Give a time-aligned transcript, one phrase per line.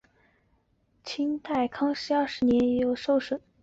[1.03, 3.51] 清代康熙二十年也曾有过受损和修复纪录。